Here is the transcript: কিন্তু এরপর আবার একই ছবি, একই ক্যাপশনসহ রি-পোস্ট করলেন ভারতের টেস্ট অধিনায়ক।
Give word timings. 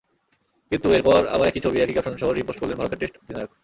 কিন্তু 0.71 0.87
এরপর 0.93 1.27
আবার 1.27 1.47
একই 1.47 1.59
ছবি, 1.59 1.77
একই 1.81 1.93
ক্যাপশনসহ 1.93 2.29
রি-পোস্ট 2.31 2.59
করলেন 2.59 2.77
ভারতের 2.77 2.99
টেস্ট 2.99 3.15
অধিনায়ক। 3.17 3.51